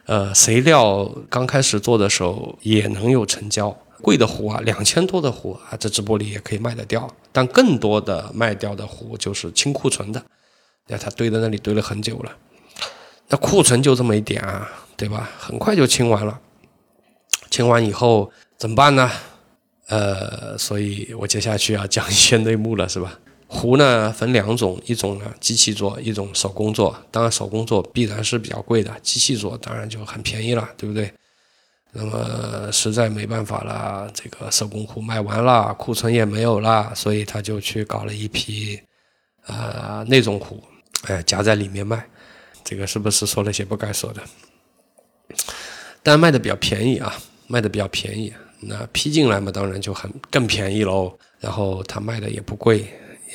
[0.07, 7.09] 呃，谁料刚开始做的时候也能有成交，贵的壶啊，两千多的壶啊，在直播里也可以卖得掉。
[7.33, 10.23] 但更多的卖掉的壶就是清库存的，
[10.89, 12.33] 那他堆在那里堆了很久了，
[13.29, 15.31] 那库存就这么一点啊，对吧？
[15.39, 16.41] 很快就清完了，
[17.51, 19.11] 清完以后怎么办呢？
[19.89, 23.19] 呃，所以我接下去要讲一些内幕了，是吧？
[23.49, 26.97] 壶呢分两种，一种呢机器做，一种手工做。
[27.13, 31.13] 当然手工做必然是比较贵的，机器做当然就很便宜了，对不对？
[31.99, 38.79] 那么实在没办法了，这个手工壶卖完了，库存也没有了，所以他就去搞了一批
[39.47, 40.63] 啊那种壶，
[41.05, 42.07] 哎夹在里面卖。
[42.63, 44.21] 这个是不是说了些不该说的？
[46.03, 47.15] 但卖的比较便宜啊，
[47.47, 48.33] 卖的比较便宜。
[48.61, 51.17] 那批进来嘛，当然就很更便宜喽。
[51.41, 52.87] 然后他卖的也不贵，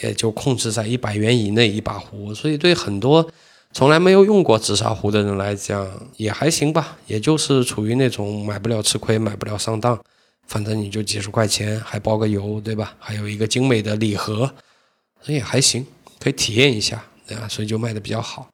[0.03, 2.33] 也就控制在一百元以内一把壶。
[2.33, 3.27] 所以对很多
[3.73, 6.97] 从来没有用过紫砂壶的人来讲，也还行吧。
[7.07, 9.99] 也就是处于那种买不了吃亏，买不了上当。
[10.45, 12.93] 反正你就几十块钱，还包个邮，对吧？
[12.99, 14.51] 还有一个精美的礼盒，
[15.21, 15.85] 所以还行，
[16.19, 17.47] 可以体验一下，对吧？
[17.47, 18.49] 所以就卖的比较好。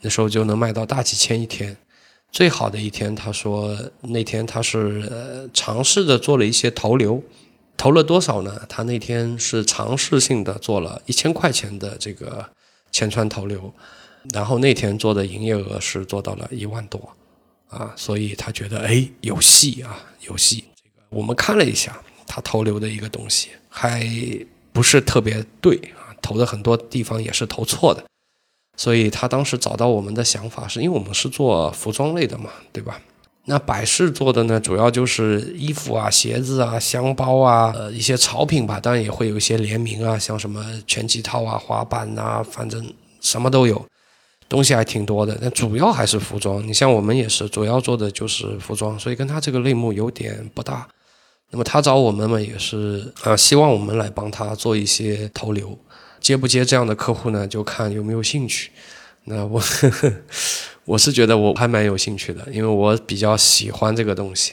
[0.00, 1.76] 那时候就能卖到大几千一天。
[2.32, 7.22] 最好的一天，他说那天他是尝试着做了一些投流，
[7.76, 8.62] 投了多少呢？
[8.68, 12.44] 他那天是尝试性的做了一千块钱的这个
[12.90, 13.72] 千川投流，
[14.32, 17.00] 然后那天做的营业额是做到了一万多，
[17.68, 20.64] 啊，所以他觉得哎有戏啊有戏。
[20.76, 24.08] 这个我们看了一下他投流的一个东西，还
[24.72, 28.04] 不是特别对啊，投的很多地方也是投错的。
[28.76, 33.00] 所以他当时找到我们的想法，是因为我们是做服装类的嘛，对吧？
[33.44, 43.86] 那百事做的呢，主要就是衣服啊、鞋子啊、箱包啊，呃，一些潮品吧，当然也会有一些联名啊，像什么拳击套啊、滑板啊，反正什么都有，
[44.48, 45.38] 东西还挺多的。
[45.40, 46.66] 但主要还是服装。
[46.66, 50.88] 你像我们也是，主要做的就是服装，所以跟他这个类目有点不大。
[51.50, 55.78] 那么他找我们嘛，也是啊，希望我们来帮他做一些投流。
[56.20, 57.46] 接不接这样的客户呢？
[57.46, 58.70] 就看有没有兴趣。
[59.24, 60.12] 那我呵呵
[60.84, 64.52] 我是觉得我还蛮有兴趣的，因为我比较喜欢这个东西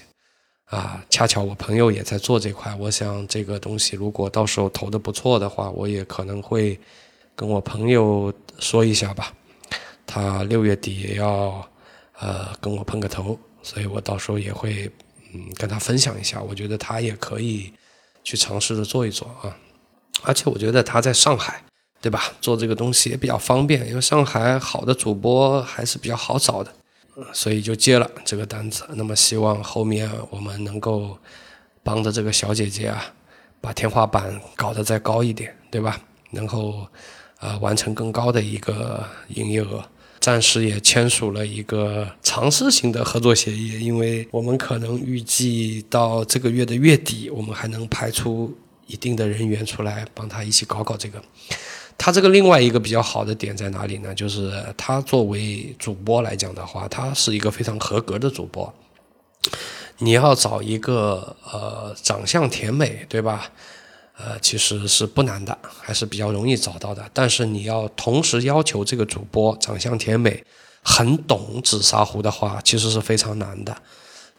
[0.66, 1.04] 啊。
[1.10, 6.80] 恰巧我朋友也在做这块，我想这个东西如果到时候投的不错的话，我也可能会
[7.36, 9.34] 跟我朋友说一下吧。
[10.14, 11.66] 他六月底也要
[12.20, 14.92] 呃跟我碰个头，所以我到时候也会
[15.34, 16.42] 嗯跟他分享一下。
[16.42, 17.72] 我觉得他也可以
[18.22, 19.56] 去尝试着做一做啊。
[20.24, 21.64] 而且我觉得他在上海，
[22.02, 22.22] 对吧？
[22.42, 26.74] 做这个东西也比较方便，因为上海好的主播还是比较好找的，
[27.32, 28.84] 所以就接了这个单子。
[28.96, 31.18] 那么希望后面我们能够
[31.84, 33.02] 帮着这个小姐姐啊，
[33.62, 35.98] 把天花板搞得再高一点，对吧？
[36.32, 36.86] 能够
[37.40, 39.84] 呃完成更高的一个营业额。
[40.22, 48.56] 暂时也签署了一个尝试性的合作协议，因为我们可能预计到这个月的月底，我们还能排出。
[48.88, 51.24] 一定的人员出来帮他一起搞搞这个，
[51.98, 54.14] 他这个另外一个比较好的点在哪里呢？
[54.14, 58.74] 就是他作为主播来讲的话，他是一个非常合格的主播。
[60.00, 63.50] 你要找一个呃长相甜美，对吧？
[64.18, 67.04] 呃，其实是不难的，还是比较容易找到的。
[67.14, 70.44] 但是你要同时要求这个主播长相甜美，
[70.84, 73.76] 很懂紫砂壶的话，其实是非常难的。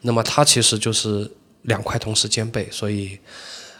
[0.03, 1.31] 那么它其实就是
[1.63, 3.19] 两块同时兼备，所以，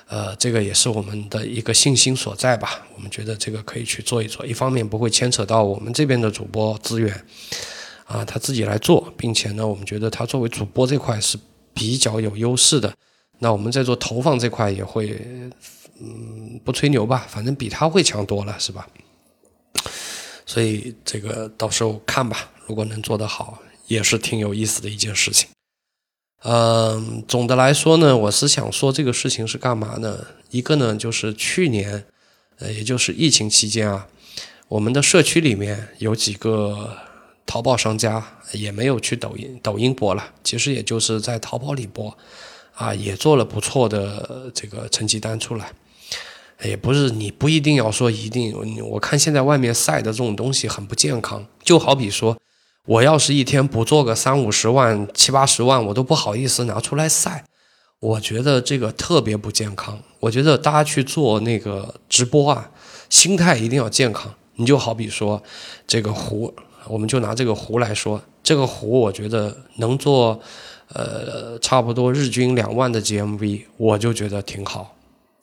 [0.09, 2.87] 呃，这个也是我们的一个信心所在吧。
[2.95, 7.25] 我们觉得这个可以去做一做，一方面不会牵扯到我们这边的主播资源，
[8.07, 11.39] 啊，他自己来做，并且呢，我们觉得他作为主播这块是
[11.75, 12.93] 比较有优势的。
[13.41, 15.21] 那我们在做投放这块也会，
[16.05, 18.89] 嗯，不吹牛吧，反正比他会强多了，是吧？
[20.45, 25.49] 所以这个到时候看吧，如果能做得好，也是挺有意思的一件事情。
[26.43, 30.27] 嗯，总的来说呢，我是想说这个事情是干嘛呢？
[30.51, 32.05] 一个呢，就是去年，
[32.59, 34.09] 呃，也就是疫情期间啊，
[34.67, 36.97] 我们的社区里面有几个
[37.47, 42.13] 淘宝商家也没有去抖音抖音播了，其实也就是在淘宝里播，
[42.75, 45.73] 啊，也做了不错的这个成绩单出来。
[46.65, 48.55] 也不是你不一定要说一定，
[48.89, 51.45] 我看现在外面晒的这种东西很不健康。
[51.63, 52.37] 就好比说，
[52.87, 57.45] 我要是一天不做个三五十万、七八十万，我都不好意思拿出来晒。
[58.01, 60.01] 我觉得这个特别不健康。
[60.21, 62.71] 我觉得大家去做那个直播啊，
[63.09, 64.35] 心态一定要健康。
[64.57, 65.43] 你就好比说
[65.87, 66.53] 这个壶，
[66.87, 70.41] 我们就拿这个壶来说，这个壶我觉得能做，
[70.93, 74.97] 呃，差不多日均两万的 GMV，我就觉得挺好。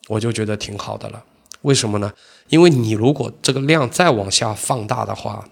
[0.10, 1.24] 我就觉得挺好的了，
[1.62, 2.12] 为什么呢？
[2.48, 5.48] 因为你如果这个量再往下放大的话，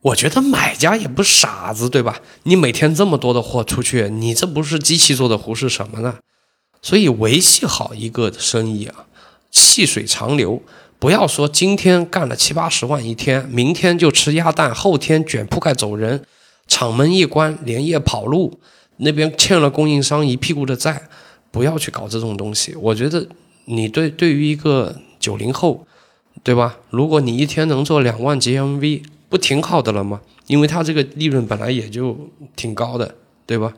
[0.00, 2.22] 我觉得买家也不傻子，对吧？
[2.44, 6.16] 你每天这么多的货出去，你这不是机器做的壶是什么呢？
[6.80, 9.04] 所以维系好一个生意啊，
[9.50, 10.62] 细水长流，
[10.98, 16.24] 不要说今天干了七八十万一天，明天就吃鸭蛋，后天卷铺盖走人，
[16.66, 18.58] 厂门一关连夜跑路，
[18.96, 21.08] 那边欠了供应商一屁股的债。
[21.54, 22.74] 不要去搞这种东西。
[22.74, 23.24] 我觉得
[23.66, 25.86] 你对对于一个九零后，
[26.42, 26.76] 对吧？
[26.90, 30.20] 如果你一天能做两万 GMV，不挺好的了吗？
[30.48, 32.18] 因为他这个利润本来也就
[32.56, 33.14] 挺高的，
[33.46, 33.72] 对吧？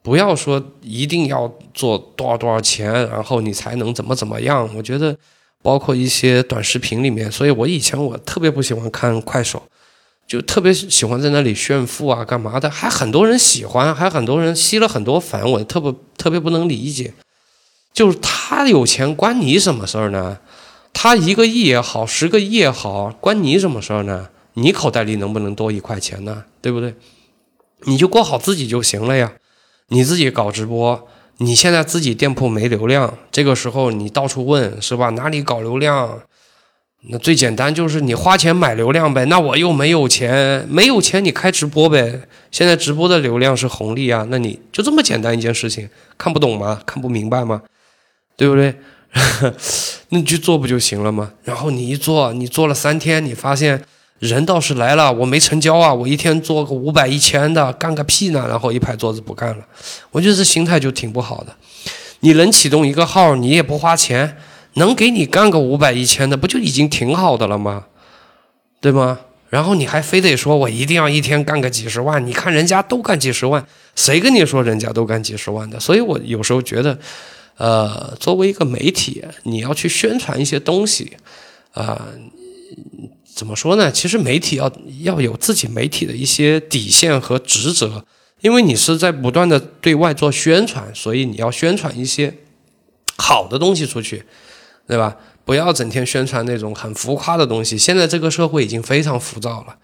[0.00, 4.70] 不要说一定要做多少多少钱，然后你才能怎么怎么样。
[4.76, 5.18] 我觉得，
[5.60, 9.60] 包括一些短视频里面，所以我以前我特别不喜欢看快手。
[10.32, 12.70] 就特别喜欢在那里炫富啊，干嘛的？
[12.70, 17.12] 还很多人喜欢，还很多人吸了很多粉，我特别特别不能理解。
[17.92, 20.38] 就是他有钱，关你什么事儿呢？
[20.94, 24.30] 他一个亿也好，十个亿也好，关你什么事儿呢？
[24.54, 26.44] 你口袋里能不能多一块钱呢？
[26.62, 26.94] 对不对？
[27.82, 29.34] 你就过好自己就行了呀。
[29.88, 35.10] 你自己搞直播，你现在自己店铺没流量，这个时候你到处问是吧？
[35.10, 36.22] 哪里搞流量？
[37.08, 42.20] 那最简单就是你花钱买流量呗，那我又没有钱，没有钱你开直播呗。
[42.52, 46.80] 现在直播的流量是红利啊，那你就这么简单一件事情，看不懂吗？
[46.86, 47.62] 看不明白吗？
[48.36, 48.76] 对不对？
[50.10, 51.32] 那你去做不就行了吗？
[51.42, 53.82] 然后你一做，你做了三天，你发现
[54.20, 58.46] 人倒是来了，我没成交啊，我一天做个五百一千的，干个屁呢？
[58.48, 59.66] 然后一拍桌子不干了，
[60.12, 61.52] 我觉得这心态就挺不好的。
[62.20, 64.36] 你能启动一个号，你也不花钱。
[64.74, 67.86] 能给你干个五百一千的，不就已经挺好的了吗？
[68.80, 69.20] 对吗？
[69.48, 72.26] 然后你还非得说我一定要一天干个几十万？
[72.26, 75.78] 你看人家都干几十万，谁跟你说人家都干几十万的？
[75.78, 76.98] 所以我有时候觉得，
[77.58, 81.12] 呃，作为一个媒体，你要去宣传一些东西，
[81.72, 82.08] 啊，
[83.34, 83.92] 怎么说呢？
[83.92, 88.06] 其实媒体要要有自己媒体的一些底线和职责，
[88.40, 92.34] 因为你是在不断的对外做宣传，所以你要宣传一些
[93.18, 94.24] 好的东西出去。
[94.86, 95.16] 对吧？
[95.44, 97.76] 不要整天宣传那种很浮夸的东西。
[97.76, 99.76] 现在这个社会已经非常浮躁了。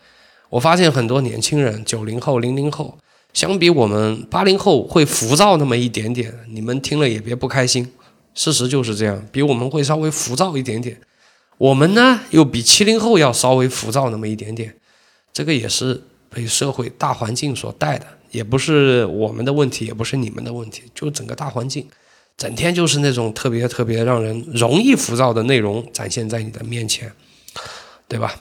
[0.51, 2.99] 我发现很多年轻人，九零后、零零后，
[3.33, 6.33] 相比我们八零后会浮躁那么一点点。
[6.49, 7.93] 你们听了也别不开心，
[8.35, 11.01] 事实就是这样，比我们会稍微浮躁一点点。
[11.59, 14.77] 我们呢，又比七零后要稍微浮躁那么一点点。
[15.33, 21.87] 这个也是被社会大环境所带的，也不是我们的问题，也不是你们的问题，就整个大环境。
[22.39, 27.13] 整天就是那种特别特别让人容易浮躁的内容展现在你的面前，
[28.07, 28.41] 对吧？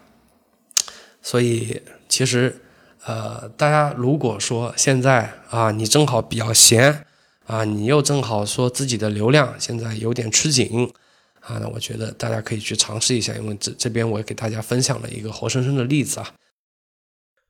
[1.24, 2.62] 所以其实，
[3.06, 7.06] 呃，大家如果说现在啊，你正好比较闲
[7.48, 10.88] 啊，你又正好说自己的流量现在有点吃紧
[11.40, 16.34] 啊，那我觉得大家可以去尝试一下，因为这这边我也给大家分享了一个活生生的例子啊。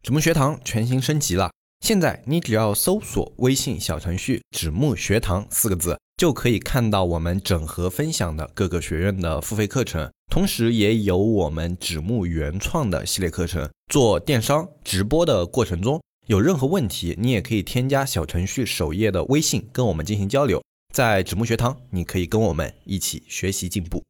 [0.02, 6.00] 纸木学堂全新升级了，现在你只要搜索微信小程序“纸木学堂”四个字。
[6.18, 13.70] 就可以看到我们整合分享的各个学院的付费课程，同时也有我们纸木原创的系列课程。
[13.94, 20.64] 做电商直播的过程中有任何问题，你也可以添加小程序首页的微信跟我们进行交流。
[20.92, 24.04] 在纸木学堂，你可以跟我们一起学习进步。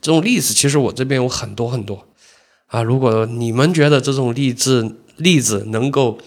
[0.00, 2.08] 这种例子其实我这边有很多很多
[2.68, 6.18] 啊，如果你们觉得这种励志例子能够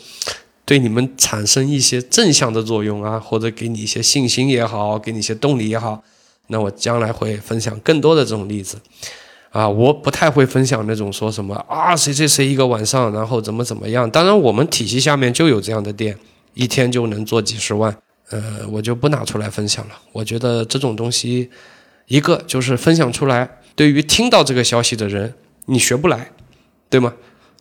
[0.69, 6.03] 对你们产生一些正向的作用啊，或者给你一些信心也好，给你一些动力也好，
[6.49, 8.77] 那我将来会分享更多的这种例子。
[9.49, 14.07] 啊，我不太会分享那种说什么啊，谁谁谁一个晚上，然后怎么怎么样。
[14.11, 16.15] 当然，我们体系下面就有这样的店，
[16.53, 17.97] 一天就能做几十万。
[18.29, 19.95] 呃，我就不拿出来分享了。
[20.11, 21.49] 我觉得这种东西，
[22.05, 25.33] 一个就是分享出来，对于听到这个消息的人，
[25.65, 26.29] 你学不来，
[26.91, 27.11] 对吗？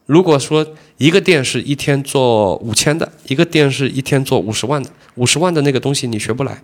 [0.09, 6.62] 如果说一个店是一天做五千的，一个店是一天做五十万的，五十万的那个东西你学不来。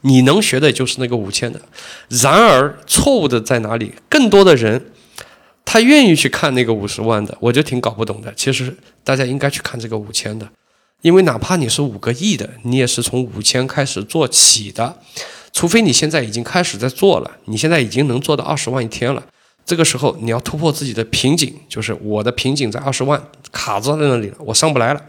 [0.00, 1.60] 你能学的就是那个五千的，
[2.08, 3.92] 然而错误的在哪里？
[4.08, 4.82] 更多的人，
[5.62, 8.32] 他愿意去看那个五十万的，我就挺搞不懂的。
[8.34, 8.74] 其实
[9.04, 10.48] 大家应该去看这个五千的，
[11.02, 14.96] 因为哪怕你是五个亿的，你也是从五千开始做起的，
[15.52, 19.22] 除非你现在已经开始在做了，你现在已经能做到二十万一天了，
[19.64, 25.00] 这个时候你要突破自己的瓶颈，就是我的瓶颈在二十万卡在那里了，我上不来了。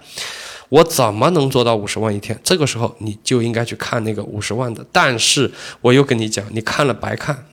[0.69, 2.39] 我怎么能做到五十万一天？
[2.43, 4.83] 这个时候你就应该去看那个五十万的。
[4.91, 5.51] 但是
[5.81, 7.45] 我又跟你讲，你看了白看，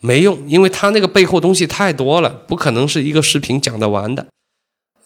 [0.00, 4.26] 没用，因为他那个背后东西太多了，不可能是一个视频讲得完的。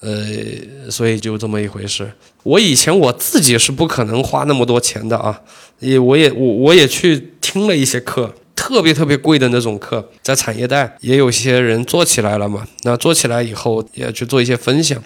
[0.00, 2.12] 呃，所以就这么一回事。
[2.42, 5.40] 我以前我自己是不可能花那么多钱的啊，
[5.80, 8.34] 也我也我我也去听了一些课，
[8.72, 12.66] 特别特别贵的那种课，在产业带也有些人做起来了嘛。
[12.84, 15.00] 那做起来以后也去做一些分享。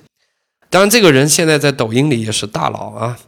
[0.70, 3.18] 当然，这个人现在在抖音里也是大佬啊，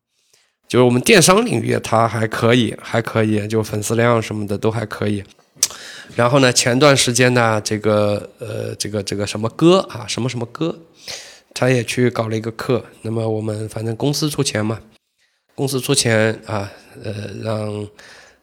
[0.69, 5.25] 就是我们电商领域他还可以，还可以，就粉丝量什么的都还可以。
[6.15, 10.79] 然后呢，前段时间呢，这个呃，这个这个什么哥啊，什么什么哥，
[11.53, 12.85] 他也去搞了一个课。
[13.03, 14.81] 那么我们反正公司出钱嘛，
[15.57, 16.71] 公司出钱啊，
[17.03, 17.13] 呃，
[17.43, 17.89] 让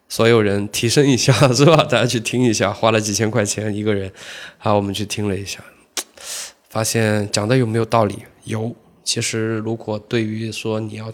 [0.08, 1.78] 所有人提升一下 是吧？
[1.78, 4.12] 大家去听一下，花了几千块钱一个人，
[4.58, 5.64] 好，我们去听了一下，
[6.70, 8.20] 发现讲的有没有道理？
[8.44, 8.76] 有。
[9.04, 11.14] 其实，如果对于说你要，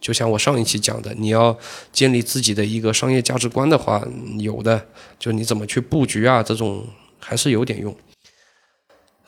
[0.00, 1.56] 就像我上一期讲的，你要
[1.92, 4.04] 建立自己的一个商业价值观的话，
[4.40, 4.86] 有的
[5.20, 6.84] 就你怎么去布局啊，这种
[7.20, 7.96] 还是有点用。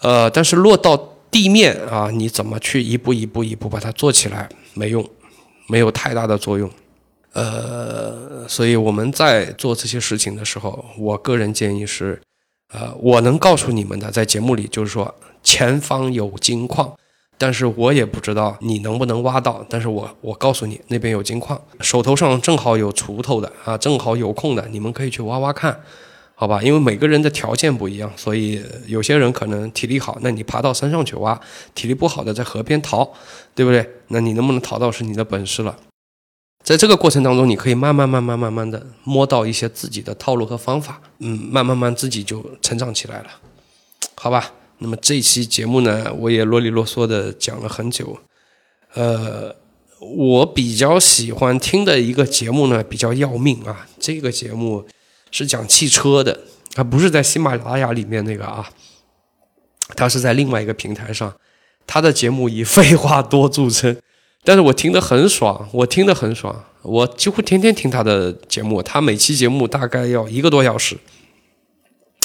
[0.01, 0.97] 呃，但是落到
[1.31, 5.09] 地面啊，你怎么去一步一步一步把它做起来，没用，
[5.69, 6.69] 没有太大的作用。
[7.33, 12.21] 呃，所以我们在做这些事情的时候，我个人建议是，
[12.73, 16.93] 呃，我能告诉你们的，在节目里就是说，前方有金矿。
[17.43, 25.81] 但是我也不知道你能不能挖到，但是我我告诉你，那边有金矿，手头上正好有锄头的啊，正好有空的，你们可以去挖挖看，
[26.35, 26.63] 好吧？
[26.63, 31.35] 因为每个人的条件不一样，所以有些人可能体力好，那你爬到山上去挖；
[31.75, 33.11] 体力不好的在河边淘，
[33.55, 33.89] 对不对？
[34.09, 35.75] 那你能不能淘到是你的本事了。
[36.63, 43.31] 在这个过程当中，你可以慢慢慢慢慢慢的摸到一些自己的套路和方法，嗯，慢慢慢自己就成长起来了，
[44.15, 44.53] 好吧？
[44.79, 48.19] 那么这期节目呢，我也啰里啰嗦的讲了很久。
[48.95, 49.55] 呃，
[50.01, 53.87] 我比较喜欢听的一个节目呢，比较要命啊。
[53.99, 54.87] 这个节目
[55.31, 56.41] 是讲汽车的，
[56.75, 58.71] 它不是在喜马拉雅里面那个啊，
[59.97, 61.35] 它是在另外一个平台上。
[61.87, 63.97] 他的节目以废话多著称，
[64.43, 68.83] 但是我听得很爽，我听得很爽，我几乎天天听他的节目。
[68.83, 70.97] 他每期节目大概要一个多小时，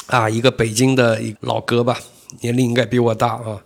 [0.08, 2.00] 啊，一个北京的一老哥吧。
[2.42, 3.62] 年龄应该比我大啊，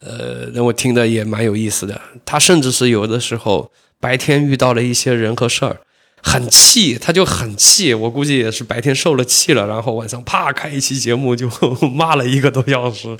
[0.00, 2.00] 呃，那我听的也蛮有意思的。
[2.24, 5.80] 他甚至是有的时候白天遇到了一些人和事儿，
[6.22, 7.92] 很气，他就很气。
[7.94, 11.48] 我估计也是白天受了气了，然后晚上啪开一期节目就
[11.94, 13.16] 骂了一个多小时，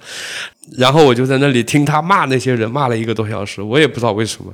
[0.76, 3.60] 然后我就在那里听他骂那些人，骂了一个多小时。
[3.62, 4.52] 我也不知道为什么，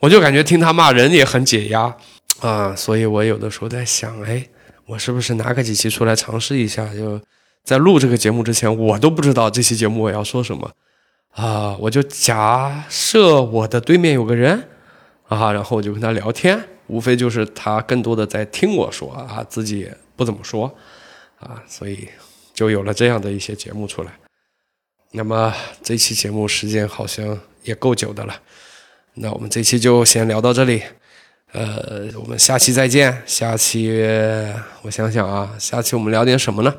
[0.00, 1.94] 我就感觉听他骂人也很解压
[2.40, 2.74] 啊。
[2.74, 4.46] 所以我有的时候在想，哎，
[4.86, 7.20] 我是不是拿个几期出来尝试一下就。
[7.66, 10.70] 在录这个节目之前，我都不知道这期节目我要说什么，
[11.32, 14.68] 啊，我就假设我的对面有个人，
[15.26, 20.74] 啊，然后我就跟他聊天，无非就是他更多的在听我说啊，自己不怎么说，
[21.38, 22.08] 啊，所以
[22.54, 24.12] 就有了这样的一些节目出来。
[25.12, 28.34] 那么这期节目时间好像也够久的了，
[29.14, 30.82] 那我们这期就先聊到这里，
[31.52, 33.22] 呃，我们下期再见。
[33.26, 33.90] 下期
[34.82, 36.74] 我想想啊，下期我们聊点什么呢？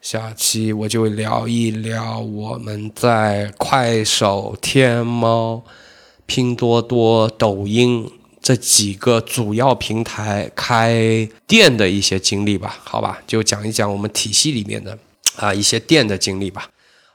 [0.00, 5.64] 下期我就聊一聊我们在快手、天猫、
[6.26, 8.10] 拼多多、抖音
[8.44, 14.98] 这几个主要平台开店的一些经历吧，好吧，就讲一讲我们体系里面的
[15.36, 16.68] 啊一些店的经历吧。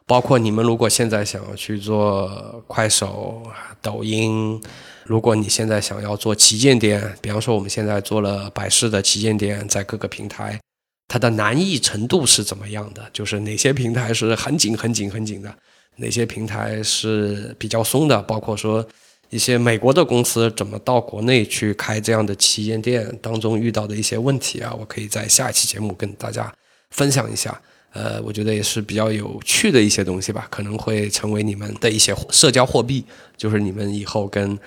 [0.07, 3.43] 包括你们如果现在想要去做快手、
[3.80, 4.59] 抖音，
[5.03, 10.59] 如果你现在想要做旗舰店，比方说我们现在做了百事的旗舰店，在各个平台。
[11.07, 13.07] 它的难易程度是怎么样的？
[13.13, 15.55] 就是哪些平台是很紧、很紧、很紧的，
[15.97, 18.19] 哪些平台是比较松的？
[18.23, 18.84] 包括说
[19.30, 26.53] 一些美国的公司怎么到国内去开这样的旗舰店当中遇到的一些问题啊，我可以在下一期节目跟大家
[26.91, 27.59] 分享一下。
[27.91, 33.03] 呃，我觉得也是比较有趣的一些东西吧，可能会成为你们的一些社交货币，
[33.38, 34.57] 就是你们以后跟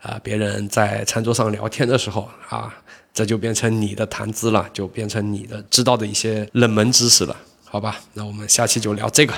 [0.00, 2.74] 啊别人在餐桌上聊天的时候啊。
[3.14, 8.00] 这就变成你的谈资了，就变成你的知道的一些冷门知识了，好吧？
[8.14, 9.34] 那我们下期就聊这个，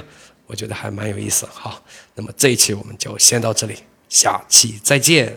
[0.46, 1.44] 我觉得还蛮有意思。
[1.52, 1.82] 好，
[2.14, 3.74] 那么这一期我们就先到这里，
[4.14, 5.36] 下期再见。